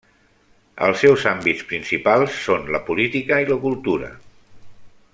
[0.85, 4.11] Els seus àmbits principals són la política i la cultura.